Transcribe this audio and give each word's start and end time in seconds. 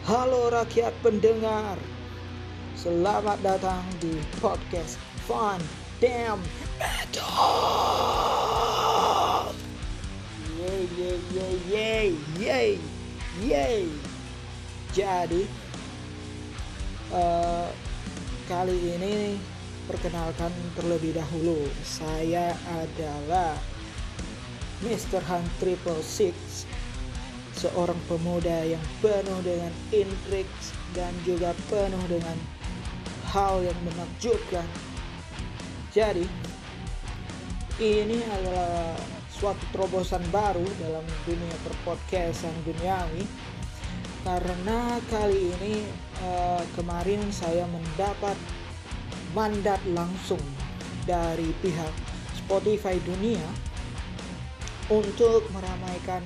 Halo 0.00 0.48
rakyat 0.48 0.96
pendengar. 1.04 1.76
Selamat 2.72 3.36
datang 3.44 3.84
di 4.00 4.16
podcast 4.40 4.96
Fun 5.28 5.60
Damn 6.00 6.40
Metal. 6.80 7.28
Yeay 10.56 10.84
yeay 10.96 11.20
yeay 11.28 11.60
yeay 11.68 12.08
yeay 12.40 12.70
yeay 13.44 13.84
Jadi 14.96 15.44
eh, 17.12 17.68
Kali 18.48 18.78
ini 18.96 19.36
perkenalkan 19.84 20.48
terlebih 20.80 21.12
dahulu. 21.12 21.68
Saya 21.84 22.56
adalah 22.72 23.52
Mr. 24.80 25.20
Han 25.28 25.44
Triple 25.60 26.00
Six 26.00 26.64
seorang 27.60 28.00
pemuda 28.08 28.64
yang 28.64 28.80
penuh 29.04 29.40
dengan 29.44 29.68
intrik 29.92 30.48
dan 30.96 31.12
juga 31.28 31.52
penuh 31.68 32.00
dengan 32.08 32.36
hal 33.28 33.60
yang 33.60 33.76
menakjubkan. 33.84 34.64
Jadi, 35.92 36.24
ini 37.80 38.18
adalah 38.24 38.96
suatu 39.28 39.60
terobosan 39.72 40.24
baru 40.32 40.64
dalam 40.80 41.04
dunia 41.24 41.56
perpodcastan 41.64 42.52
duniawi 42.64 43.24
karena 44.20 45.00
kali 45.08 45.48
ini 45.56 45.88
eh, 46.20 46.62
kemarin 46.76 47.24
saya 47.32 47.64
mendapat 47.72 48.36
mandat 49.32 49.80
langsung 49.96 50.40
dari 51.08 51.48
pihak 51.64 51.94
Spotify 52.36 53.00
dunia 53.00 53.40
untuk 54.92 55.48
meramaikan 55.56 56.20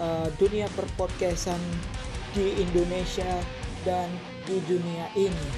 uh, 0.00 0.26
dunia 0.40 0.66
perpodcastan 0.72 1.60
di 2.32 2.56
Indonesia 2.58 3.28
dan 3.84 4.08
di 4.48 4.58
dunia 4.66 5.06
ini. 5.14 5.48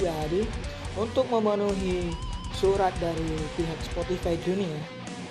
Jadi, 0.00 0.42
untuk 0.98 1.28
memenuhi 1.30 2.10
surat 2.56 2.94
dari 2.98 3.38
pihak 3.54 3.78
Spotify 3.84 4.34
dunia 4.42 4.78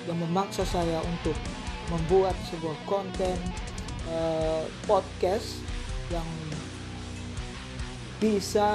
yang 0.08 0.20
memaksa 0.20 0.68
saya 0.68 1.00
untuk 1.04 1.36
membuat 1.92 2.36
sebuah 2.52 2.78
konten 2.88 3.36
uh, 4.08 4.64
podcast 4.88 5.60
yang 6.12 6.28
bisa 8.24 8.72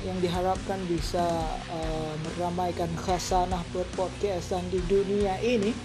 yang 0.00 0.16
diharapkan 0.24 0.80
bisa 0.88 1.24
uh, 1.68 2.12
meramaikan 2.24 2.88
khasanah 2.96 3.60
perpodcastan 3.68 4.64
di 4.72 4.80
dunia 4.88 5.36
ini 5.44 5.76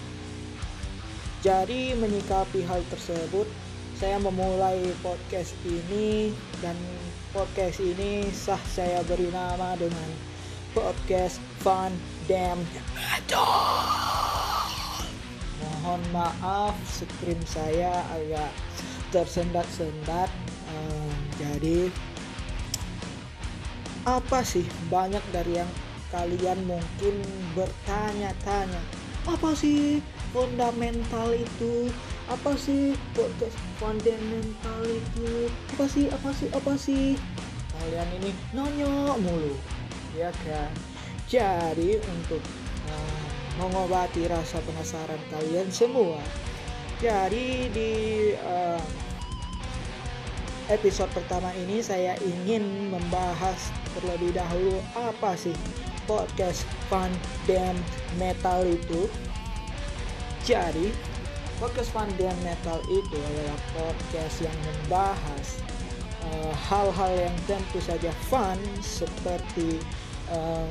jadi 1.44 1.92
menyikapi 2.00 2.64
hal 2.64 2.80
tersebut, 2.88 3.44
saya 4.00 4.16
memulai 4.16 4.80
podcast 5.04 5.52
ini 5.68 6.32
dan 6.64 6.72
podcast 7.36 7.84
ini 7.84 8.32
sah 8.32 8.64
saya 8.72 9.04
beri 9.04 9.28
nama 9.28 9.76
dengan 9.76 10.08
podcast 10.72 11.44
Fun 11.60 11.92
Damn 12.32 12.64
Metal. 12.96 13.44
Mohon 15.60 16.02
maaf, 16.16 16.80
screen 16.88 17.44
saya 17.44 17.92
agak 18.16 18.52
tersendat-sendat. 19.12 20.32
Um, 20.72 21.12
jadi 21.44 21.92
apa 24.08 24.48
sih 24.48 24.64
banyak 24.88 25.24
dari 25.36 25.60
yang 25.60 25.72
kalian 26.08 26.64
mungkin 26.64 27.20
bertanya-tanya 27.52 28.80
apa 29.28 29.52
sih 29.60 30.00
fundamental 30.34 31.30
itu 31.32 31.94
apa 32.28 32.58
sih 32.58 32.98
podcast 33.14 33.56
fundamental 33.78 34.82
itu? 34.84 35.48
Apa 35.78 35.86
sih 35.86 36.10
apa 36.10 36.30
sih 36.34 36.50
apa 36.50 36.74
sih? 36.74 37.16
Kalian 37.78 38.10
ini 38.18 38.32
nanya 38.52 39.14
mulu 39.22 39.54
ya 40.18 40.34
kan? 40.44 40.74
Jadi 41.30 42.02
untuk 42.02 42.42
uh, 42.90 43.24
mengobati 43.62 44.26
rasa 44.26 44.58
penasaran 44.66 45.22
kalian 45.30 45.70
semua 45.70 46.18
jadi 47.04 47.68
di 47.68 47.92
uh, 48.48 48.80
episode 50.72 51.12
pertama 51.12 51.52
ini 51.60 51.84
saya 51.84 52.16
ingin 52.24 52.64
membahas 52.96 53.60
terlebih 53.92 54.32
dahulu 54.32 54.80
apa 54.96 55.36
sih 55.36 55.52
podcast 56.08 56.64
Fun 56.88 57.12
dan 57.44 57.76
Metal 58.16 58.64
itu 58.64 59.12
jadi 60.44 60.92
podcast 61.58 61.90
Fun 61.96 62.12
dan 62.20 62.36
Metal 62.44 62.80
itu 62.92 63.18
adalah 63.18 63.60
podcast 63.72 64.44
yang 64.44 64.58
membahas 64.68 65.64
hal-hal 66.68 67.12
uh, 67.12 67.22
yang 67.28 67.36
tentu 67.48 67.80
saja 67.84 68.12
fun 68.32 68.60
seperti 68.80 69.80
uh, 70.32 70.68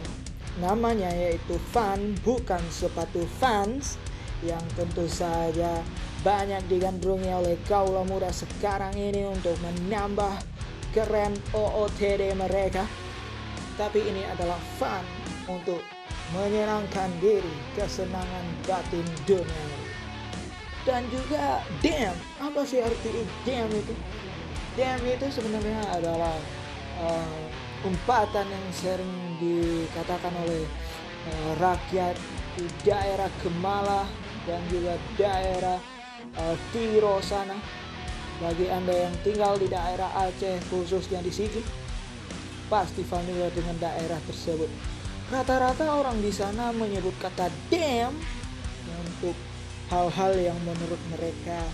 namanya 0.60 1.08
yaitu 1.12 1.56
fun 1.72 2.16
bukan 2.24 2.60
sepatu 2.68 3.24
fans 3.40 3.96
yang 4.44 4.62
tentu 4.76 5.08
saja 5.08 5.80
banyak 6.22 6.62
digandrungi 6.70 7.30
oleh 7.30 7.56
kaula 7.66 8.06
muda 8.06 8.30
sekarang 8.30 8.94
ini 8.94 9.26
untuk 9.26 9.54
menambah 9.58 10.38
keren 10.94 11.34
OOTD 11.50 12.36
mereka. 12.38 12.86
Tapi 13.74 14.04
ini 14.06 14.22
adalah 14.28 14.60
fun 14.78 15.02
untuk 15.50 15.82
menyenangkan 16.32 17.12
diri 17.20 17.54
kesenangan 17.76 18.46
batin 18.64 19.04
dunia 19.28 19.82
dan 20.82 21.06
juga 21.14 21.62
damn 21.78 22.16
apa 22.42 22.66
sih 22.66 22.82
arti 22.82 23.22
damn 23.46 23.70
itu? 23.70 23.94
Damn 24.74 25.04
itu 25.06 25.26
sebenarnya 25.30 25.78
adalah 25.94 26.34
uh, 26.98 27.86
umpatan 27.86 28.46
yang 28.50 28.66
sering 28.74 29.38
dikatakan 29.38 30.34
oleh 30.42 30.66
uh, 31.30 31.52
rakyat 31.62 32.18
di 32.58 32.66
daerah 32.82 33.30
Gemala 33.44 34.02
dan 34.42 34.58
juga 34.66 34.98
daerah 35.14 35.78
uh, 36.34 36.56
Tiro 36.74 37.22
sana. 37.22 37.54
Bagi 38.42 38.66
anda 38.66 39.06
yang 39.06 39.14
tinggal 39.22 39.54
di 39.54 39.70
daerah 39.70 40.10
Aceh 40.18 40.58
khususnya 40.66 41.22
di 41.22 41.30
Sigi 41.30 41.62
pasti 42.66 43.06
familiar 43.06 43.54
dengan 43.54 43.78
daerah 43.78 44.18
tersebut 44.26 44.66
rata-rata 45.32 45.88
orang 45.88 46.20
di 46.20 46.28
sana 46.28 46.76
menyebut 46.76 47.16
kata 47.16 47.48
damn 47.72 48.12
untuk 49.00 49.32
hal-hal 49.88 50.36
yang 50.36 50.58
menurut 50.68 51.00
mereka 51.08 51.64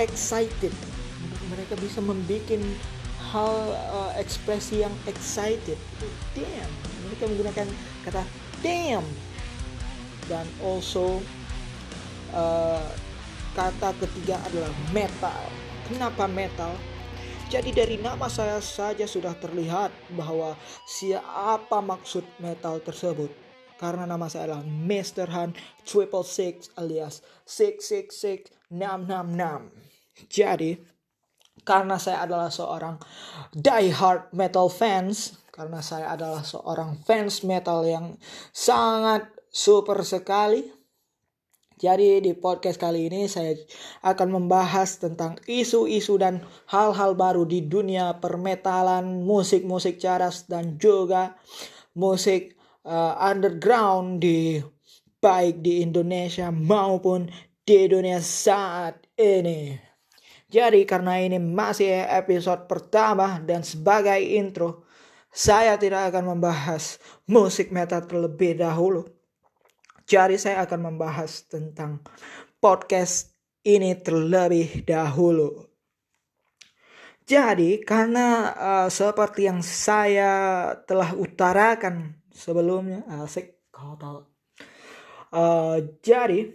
excited. 0.00 0.72
Mereka 1.52 1.76
bisa 1.76 2.00
membuat 2.00 2.56
hal 3.36 3.52
uh, 3.92 4.12
ekspresi 4.16 4.80
yang 4.80 4.94
excited. 5.04 5.76
Damn. 6.32 6.72
Mereka 7.04 7.28
menggunakan 7.28 7.68
kata 8.08 8.24
damn. 8.64 9.04
Dan 10.26 10.48
also 10.64 11.20
uh, 12.32 12.80
kata 13.52 13.92
ketiga 14.00 14.40
adalah 14.48 14.72
metal. 14.96 15.42
Kenapa 15.84 16.24
metal 16.24 16.72
jadi 17.46 17.70
dari 17.70 17.96
nama 18.02 18.26
saya 18.26 18.58
saja 18.58 19.06
sudah 19.06 19.30
terlihat 19.38 19.94
bahwa 20.18 20.58
siapa 20.82 21.78
maksud 21.78 22.26
metal 22.42 22.82
tersebut. 22.82 23.30
Karena 23.76 24.08
nama 24.08 24.26
saya 24.26 24.50
adalah 24.50 24.64
Mr. 24.64 25.28
Han 25.30 25.52
Triple 25.84 26.24
Six 26.24 26.72
alias 26.80 27.20
Six 27.44 27.86
Six 27.86 28.06
Six 28.18 28.40
Enam 28.72 29.06
Enam 29.06 29.26
Enam. 29.36 29.62
Jadi 30.26 30.74
karena 31.62 32.00
saya 32.02 32.26
adalah 32.26 32.50
seorang 32.50 32.98
die 33.54 33.94
hard 33.94 34.32
metal 34.34 34.66
fans, 34.66 35.38
karena 35.54 35.78
saya 35.84 36.14
adalah 36.14 36.42
seorang 36.42 36.98
fans 37.04 37.46
metal 37.46 37.86
yang 37.86 38.18
sangat 38.50 39.28
super 39.52 40.02
sekali, 40.02 40.66
jadi 41.76 42.24
di 42.24 42.32
podcast 42.32 42.80
kali 42.80 43.12
ini 43.12 43.28
saya 43.28 43.52
akan 44.00 44.40
membahas 44.40 44.96
tentang 44.96 45.36
isu-isu 45.44 46.16
dan 46.16 46.40
hal-hal 46.72 47.12
baru 47.12 47.44
di 47.44 47.68
dunia 47.68 48.16
permetalan, 48.16 49.20
musik-musik 49.20 50.00
caras 50.00 50.48
dan 50.48 50.80
juga 50.80 51.36
musik 51.92 52.56
uh, 52.88 53.20
underground 53.20 54.24
di 54.24 54.56
baik 55.20 55.60
di 55.60 55.84
Indonesia 55.84 56.48
maupun 56.48 57.28
di 57.60 57.84
dunia 57.84 58.24
saat 58.24 58.96
ini. 59.20 59.76
Jadi 60.48 60.80
karena 60.88 61.20
ini 61.20 61.36
masih 61.36 62.08
episode 62.08 62.64
pertama 62.64 63.36
dan 63.44 63.60
sebagai 63.60 64.16
intro, 64.16 64.88
saya 65.28 65.76
tidak 65.76 66.08
akan 66.08 66.40
membahas 66.40 66.96
musik 67.28 67.68
metal 67.68 68.00
terlebih 68.08 68.56
dahulu 68.56 69.15
jadi 70.06 70.38
saya 70.38 70.62
akan 70.62 70.94
membahas 70.94 71.50
tentang 71.50 71.98
podcast 72.62 73.34
ini 73.66 73.98
terlebih 73.98 74.86
dahulu. 74.86 75.66
Jadi 77.26 77.82
karena 77.82 78.54
uh, 78.54 78.88
seperti 78.88 79.50
yang 79.50 79.58
saya 79.66 80.70
telah 80.86 81.10
utarakan 81.18 82.22
sebelumnya, 82.30 83.02
asik 83.26 83.66
kau. 83.74 83.98
Uh, 85.34 85.82
jadi 86.06 86.54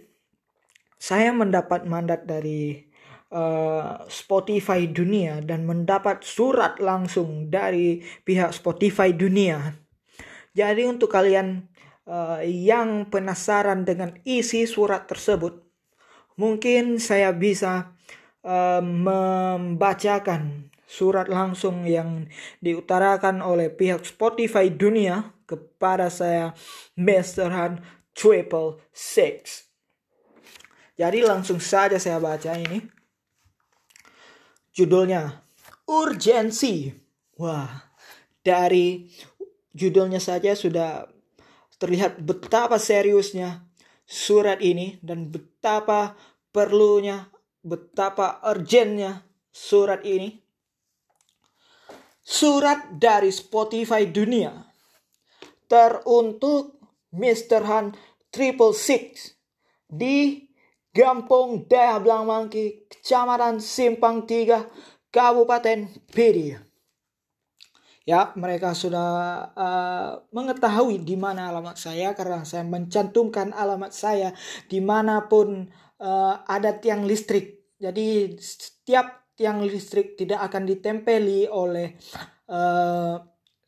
saya 0.96 1.36
mendapat 1.36 1.84
mandat 1.84 2.24
dari 2.24 2.88
uh, 3.36 4.00
Spotify 4.08 4.88
dunia 4.88 5.44
dan 5.44 5.68
mendapat 5.68 6.24
surat 6.24 6.80
langsung 6.80 7.52
dari 7.52 8.00
pihak 8.24 8.56
Spotify 8.56 9.12
dunia. 9.12 9.76
Jadi 10.56 10.88
untuk 10.88 11.12
kalian 11.12 11.68
uh, 12.06 12.40
yang 12.44 13.08
penasaran 13.10 13.86
dengan 13.86 14.16
isi 14.26 14.66
surat 14.66 15.06
tersebut, 15.06 15.62
mungkin 16.38 16.98
saya 16.98 17.30
bisa 17.34 17.94
uh, 18.46 18.82
membacakan 18.82 20.72
surat 20.92 21.24
langsung 21.30 21.88
yang 21.88 22.28
diutarakan 22.60 23.40
oleh 23.40 23.72
pihak 23.72 24.04
Spotify 24.04 24.68
dunia 24.68 25.32
kepada 25.48 26.12
saya 26.12 26.52
Mr. 27.00 27.48
Han 27.48 27.72
Triple 28.12 28.76
Six. 28.92 29.72
Jadi 31.00 31.24
langsung 31.24 31.58
saja 31.58 31.96
saya 31.96 32.20
baca 32.20 32.52
ini. 32.60 32.84
Judulnya 34.76 35.40
Urgensi. 35.88 36.92
Wah, 37.40 37.88
dari 38.44 39.08
judulnya 39.72 40.20
saja 40.20 40.52
sudah 40.52 41.08
terlihat 41.82 42.22
betapa 42.22 42.78
seriusnya 42.78 43.66
surat 44.06 44.62
ini 44.62 45.02
dan 45.02 45.34
betapa 45.34 46.14
perlunya, 46.54 47.26
betapa 47.58 48.38
urgentnya 48.46 49.26
surat 49.50 50.06
ini. 50.06 50.38
Surat 52.22 53.02
dari 53.02 53.34
Spotify 53.34 54.06
dunia 54.06 54.54
teruntuk 55.66 56.78
Mr. 57.10 57.66
Han 57.66 57.86
Triple 58.30 58.78
Six 58.78 59.34
di 59.90 60.46
Gampung 60.94 61.66
Daya 61.66 61.98
Mangki, 61.98 62.86
Kecamatan 62.86 63.58
Simpang 63.58 64.22
Tiga, 64.28 64.70
Kabupaten 65.10 65.88
Pidi. 66.12 66.71
Ya, 68.02 68.34
mereka 68.34 68.74
sudah 68.74 69.10
uh, 69.54 70.10
mengetahui 70.34 71.06
di 71.06 71.14
mana 71.14 71.54
alamat 71.54 71.78
saya 71.78 72.18
karena 72.18 72.42
saya 72.42 72.66
mencantumkan 72.66 73.54
alamat 73.54 73.94
saya 73.94 74.34
di 74.66 74.82
mana 74.82 75.30
pun 75.30 75.70
uh, 76.02 76.34
ada 76.42 76.74
tiang 76.82 77.06
listrik. 77.06 77.62
Jadi 77.78 78.34
setiap 78.42 79.30
tiang 79.38 79.62
listrik 79.62 80.18
tidak 80.18 80.50
akan 80.50 80.66
ditempeli 80.66 81.46
oleh 81.46 81.94
uh, 82.50 83.22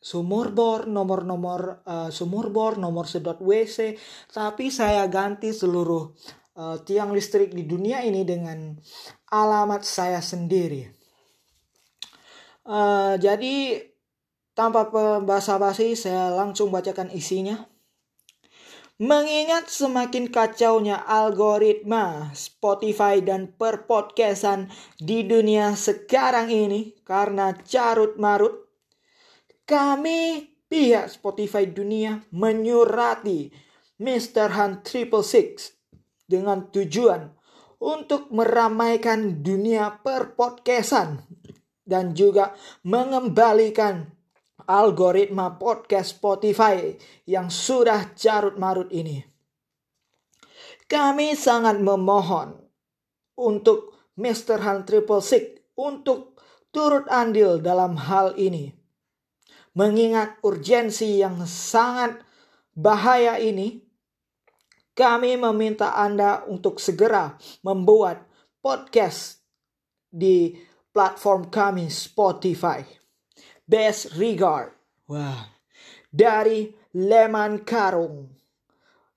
sumur 0.05 0.51
bor, 0.51 0.85
nomor-nomor 0.85 1.81
uh, 1.87 2.09
sumur 2.11 2.51
bor, 2.51 2.75
nomor 2.75 3.07
sedot 3.07 3.39
WC, 3.39 3.95
tapi 4.29 4.67
saya 4.67 5.07
ganti 5.07 5.55
seluruh 5.55 6.11
uh, 6.59 6.77
tiang 6.83 7.15
listrik 7.15 7.55
di 7.55 7.63
dunia 7.63 8.03
ini 8.03 8.21
dengan 8.21 8.77
alamat 9.31 9.81
saya 9.81 10.21
sendiri. 10.21 10.91
Uh, 12.65 13.17
jadi 13.17 13.77
tanpa 14.55 14.87
basa-basi 15.21 15.93
saya 15.93 16.31
langsung 16.31 16.71
bacakan 16.71 17.11
isinya. 17.11 17.67
Mengingat 18.95 19.67
semakin 19.67 20.31
kacaunya 20.31 20.95
algoritma 21.03 22.31
Spotify 22.31 23.19
dan 23.19 23.51
perpodcastan 23.51 24.71
di 24.95 25.27
dunia 25.27 25.75
sekarang 25.75 26.47
ini 26.47 26.95
karena 27.03 27.51
carut 27.67 28.15
marut, 28.15 28.71
kami 29.67 30.47
pihak 30.71 31.11
Spotify 31.11 31.67
dunia 31.67 32.23
menyurati 32.31 33.51
Mr. 33.99 34.55
Han 34.55 34.79
Triple 34.79 35.27
Six 35.27 35.75
dengan 36.23 36.71
tujuan 36.71 37.35
untuk 37.83 38.31
meramaikan 38.31 39.43
dunia 39.43 39.99
perpodcastan 39.99 41.19
dan 41.83 42.15
juga 42.15 42.55
mengembalikan 42.87 44.14
algoritma 44.67 45.57
podcast 45.57 46.17
Spotify 46.17 46.93
yang 47.29 47.49
sudah 47.49 48.13
carut 48.17 48.57
marut 48.59 48.89
ini. 48.89 49.21
Kami 50.85 51.33
sangat 51.33 51.81
memohon 51.81 52.61
untuk 53.37 53.97
Mr. 54.17 54.61
Han 54.61 54.85
Triple 54.85 55.21
Six 55.21 55.73
untuk 55.73 56.37
turut 56.69 57.09
andil 57.09 57.57
dalam 57.59 57.97
hal 57.97 58.37
ini. 58.37 58.69
Mengingat 59.75 60.39
urgensi 60.45 61.19
yang 61.19 61.43
sangat 61.43 62.23
bahaya 62.71 63.35
ini, 63.41 63.83
kami 64.95 65.35
meminta 65.35 65.91
Anda 65.99 66.47
untuk 66.47 66.79
segera 66.79 67.35
membuat 67.59 68.23
podcast 68.63 69.43
di 70.07 70.55
platform 70.95 71.51
kami 71.51 71.91
Spotify. 71.91 73.04
Best 73.65 74.13
Regard. 74.21 74.69
Wah. 75.09 75.49
Dari 76.13 76.69
Leman 76.93 77.65
Karung. 77.65 78.29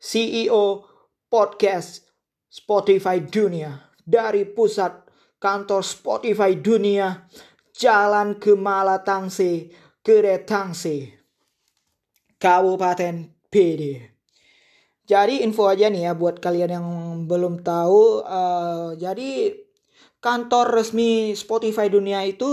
CEO 0.01 0.89
podcast 1.29 2.09
Spotify 2.49 3.21
Dunia. 3.21 3.77
Dari 4.01 4.49
pusat 4.49 5.05
kantor 5.37 5.85
Spotify 5.85 6.57
Dunia. 6.57 7.29
Jalan 7.77 8.41
ke 8.41 8.57
Malatangse, 8.57 9.69
Keretangse. 10.01 11.13
Kabupaten 12.41 13.29
PD. 13.53 14.01
Jadi 15.09 15.41
info 15.41 15.69
aja 15.69 15.89
nih 15.89 16.09
ya 16.09 16.13
buat 16.13 16.41
kalian 16.41 16.73
yang 16.73 16.89
belum 17.29 17.65
tahu. 17.65 18.25
Uh, 18.25 18.93
jadi 18.97 19.57
kantor 20.21 20.81
resmi 20.81 21.33
Spotify 21.33 21.89
dunia 21.89 22.25
itu 22.29 22.49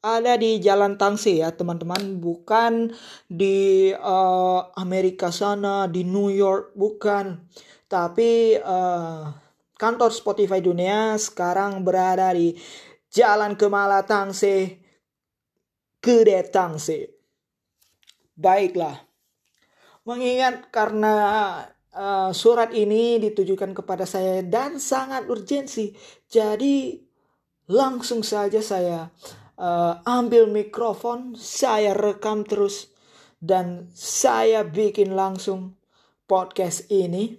ada 0.00 0.36
di 0.40 0.60
Jalan 0.60 0.96
Tangsi 0.96 1.44
ya 1.44 1.52
teman-teman. 1.52 2.20
Bukan 2.20 2.92
di 3.28 3.92
uh, 3.92 4.60
Amerika 4.76 5.32
sana 5.32 5.86
di 5.86 6.04
New 6.04 6.32
York 6.32 6.76
bukan. 6.76 7.44
Tapi 7.86 8.56
uh, 8.60 9.28
kantor 9.76 10.10
Spotify 10.12 10.60
dunia 10.64 11.16
sekarang 11.20 11.84
berada 11.84 12.32
di 12.32 12.56
Jalan 13.12 13.56
Kemala 13.56 14.04
Tangsi 14.04 14.78
Gede 16.00 16.40
Tangsi 16.48 17.20
baiklah. 18.40 18.96
Mengingat 20.08 20.72
karena 20.72 21.14
uh, 21.92 22.32
surat 22.32 22.72
ini 22.72 23.20
ditujukan 23.20 23.76
kepada 23.76 24.08
saya 24.08 24.40
dan 24.40 24.80
sangat 24.80 25.28
urgensi 25.28 25.92
jadi 26.24 26.96
langsung 27.68 28.24
saja 28.24 28.64
saya 28.64 29.12
uh, 29.60 30.00
ambil 30.08 30.48
mikrofon, 30.48 31.36
saya 31.36 31.92
rekam 31.92 32.48
terus 32.48 32.96
dan 33.36 33.92
saya 33.92 34.64
bikin 34.64 35.12
langsung 35.12 35.76
podcast 36.24 36.88
ini. 36.88 37.36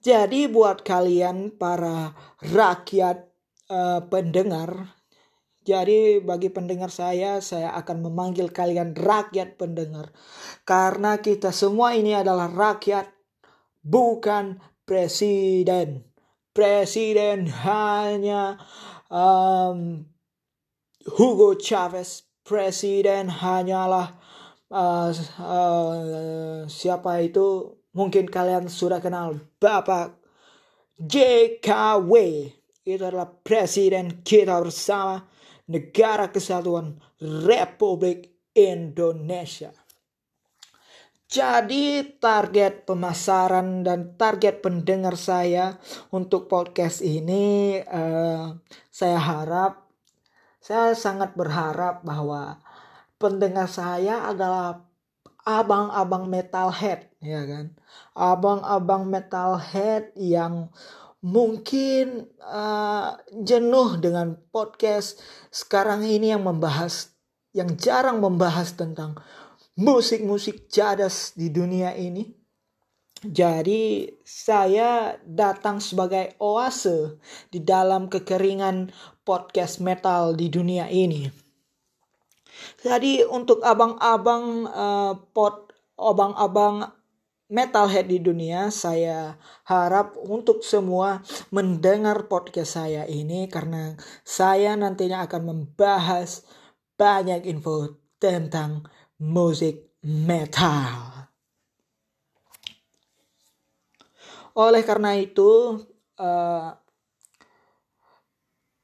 Jadi 0.00 0.48
buat 0.48 0.80
kalian 0.80 1.58
para 1.60 2.16
rakyat 2.40 3.28
uh, 3.68 4.00
pendengar, 4.08 4.96
jadi 5.60 6.24
bagi 6.24 6.48
pendengar 6.48 6.88
saya, 6.88 7.44
saya 7.44 7.76
akan 7.76 8.08
memanggil 8.08 8.48
kalian 8.48 8.96
rakyat 8.96 9.60
pendengar. 9.60 10.08
Karena 10.64 11.20
kita 11.20 11.52
semua 11.52 11.92
ini 11.92 12.16
adalah 12.16 12.48
rakyat, 12.48 13.12
bukan 13.84 14.56
presiden. 14.88 16.08
Presiden 16.56 17.46
hanya 17.46 18.56
um, 19.12 20.08
Hugo 21.08 21.56
Chavez 21.56 22.28
presiden 22.44 23.32
hanyalah 23.32 24.20
uh, 24.68 25.10
uh, 25.40 26.68
siapa 26.68 27.24
itu 27.24 27.78
mungkin 27.96 28.28
kalian 28.28 28.68
sudah 28.68 29.00
kenal 29.00 29.40
Bapak 29.56 30.20
JKW 31.00 32.12
itu 32.84 33.00
adalah 33.00 33.32
presiden 33.32 34.20
kita 34.20 34.60
bersama 34.60 35.24
negara 35.72 36.28
kesatuan 36.28 37.00
Republik 37.22 38.52
Indonesia. 38.52 39.72
Jadi 41.30 42.18
target 42.18 42.90
pemasaran 42.90 43.86
dan 43.86 44.18
target 44.18 44.58
pendengar 44.58 45.14
saya 45.14 45.78
untuk 46.10 46.50
podcast 46.50 47.00
ini 47.06 47.78
uh, 47.86 48.58
saya 48.90 49.18
harap 49.22 49.89
saya 50.60 50.92
sangat 50.92 51.34
berharap 51.34 52.04
bahwa 52.04 52.60
pendengar 53.16 53.68
saya 53.68 54.28
adalah 54.28 54.84
abang-abang 55.44 56.28
metalhead 56.28 57.10
ya 57.20 57.44
kan? 57.44 57.76
Abang-abang 58.16 59.08
metalhead 59.08 60.12
yang 60.16 60.72
mungkin 61.20 62.32
uh, 62.40 63.20
jenuh 63.44 64.00
dengan 64.00 64.40
podcast 64.48 65.20
sekarang 65.52 66.04
ini 66.04 66.32
yang 66.32 66.44
membahas 66.44 67.12
yang 67.52 67.76
jarang 67.76 68.24
membahas 68.24 68.72
tentang 68.72 69.20
musik-musik 69.76 70.72
jadas 70.72 71.36
di 71.36 71.52
dunia 71.52 71.92
ini. 71.92 72.36
Jadi 73.20 74.08
saya 74.24 75.12
datang 75.20 75.76
sebagai 75.76 76.40
oase 76.40 77.20
di 77.52 77.60
dalam 77.60 78.08
kekeringan 78.08 78.88
podcast 79.30 79.78
metal 79.78 80.34
di 80.34 80.50
dunia 80.50 80.90
ini. 80.90 81.30
Jadi 82.82 83.22
untuk 83.22 83.62
abang-abang 83.62 84.66
uh, 84.66 85.14
pot 85.30 85.70
abang-abang 85.94 86.90
metalhead 87.46 88.10
di 88.10 88.18
dunia, 88.18 88.74
saya 88.74 89.38
harap 89.70 90.18
untuk 90.18 90.66
semua 90.66 91.22
mendengar 91.54 92.26
podcast 92.26 92.74
saya 92.74 93.06
ini 93.06 93.46
karena 93.46 93.94
saya 94.26 94.74
nantinya 94.74 95.22
akan 95.30 95.42
membahas 95.46 96.42
banyak 96.98 97.46
info 97.46 97.94
tentang 98.18 98.82
musik 99.22 99.94
metal. 100.02 101.30
Oleh 104.58 104.82
karena 104.82 105.14
itu, 105.14 105.78
uh, 106.18 106.79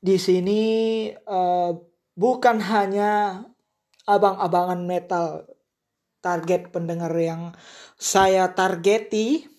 di 0.06 0.22
sini 0.22 0.62
uh, 1.10 1.74
bukan 2.14 2.62
hanya 2.62 3.42
abang-abangan 4.06 4.86
metal 4.86 5.50
target 6.22 6.70
pendengar 6.70 7.10
yang 7.18 7.50
saya 7.98 8.54
targeti, 8.54 9.50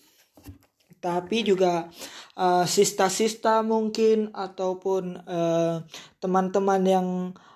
tapi 1.04 1.44
juga 1.44 1.92
uh, 2.40 2.64
sista-sista 2.64 3.60
mungkin 3.60 4.32
ataupun 4.32 5.20
teman-teman 6.24 6.82
uh, 6.82 6.90
yang 6.96 7.08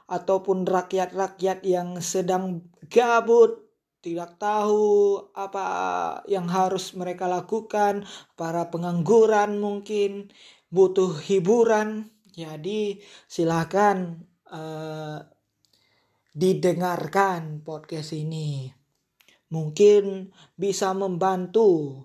ataupun 0.05 0.69
rakyat-rakyat 0.69 1.65
yang 1.65 1.97
sedang 2.05 2.69
gabut 2.93 3.73
tidak 4.05 4.37
tahu 4.37 5.17
apa 5.33 5.65
yang 6.29 6.45
harus 6.51 6.93
mereka 6.93 7.25
lakukan, 7.25 8.05
para 8.37 8.69
pengangguran 8.69 9.57
mungkin 9.57 10.29
butuh 10.69 11.17
hiburan. 11.23 12.12
Jadi 12.33 12.97
silakan 13.29 14.25
uh, 14.49 15.21
didengarkan 16.33 17.61
podcast 17.61 18.17
ini. 18.17 18.73
Mungkin 19.53 20.33
bisa 20.57 20.97
membantu 20.97 22.01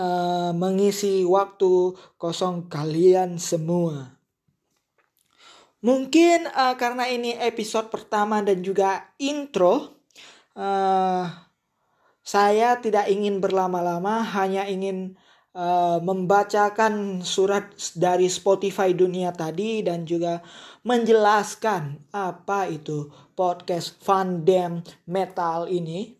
uh, 0.00 0.56
mengisi 0.56 1.20
waktu 1.28 1.92
kosong 2.16 2.72
kalian 2.72 3.36
semua. 3.36 4.16
Mungkin 5.84 6.48
uh, 6.48 6.74
karena 6.80 7.04
ini 7.12 7.36
episode 7.36 7.92
pertama 7.92 8.40
dan 8.40 8.64
juga 8.64 9.12
intro, 9.20 10.00
uh, 10.56 11.28
saya 12.24 12.80
tidak 12.80 13.12
ingin 13.12 13.38
berlama-lama, 13.38 14.24
hanya 14.24 14.64
ingin 14.64 15.20
uh, 15.56 15.98
membacakan 16.04 17.24
surat 17.24 17.72
dari 17.96 18.28
Spotify 18.28 18.92
dunia 18.92 19.32
tadi 19.32 19.80
dan 19.80 20.04
juga 20.04 20.44
menjelaskan 20.84 22.12
apa 22.12 22.68
itu 22.68 23.08
podcast 23.32 23.96
Fandom 24.04 24.84
Metal 25.08 25.66
ini. 25.72 26.14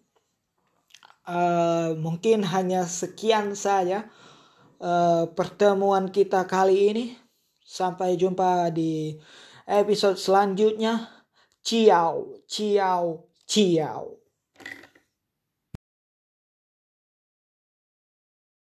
Uh, 1.26 1.99
mungkin 1.99 2.47
hanya 2.47 2.87
sekian 2.87 3.59
saja 3.59 4.07
uh, 4.81 5.28
pertemuan 5.37 6.09
kita 6.09 6.49
kali 6.49 6.90
ini. 6.90 7.07
Sampai 7.66 8.14
jumpa 8.14 8.71
di 8.71 9.19
episode 9.66 10.16
selanjutnya. 10.16 11.11
Ciao, 11.66 12.38
ciao, 12.47 13.26
ciao. 13.43 14.25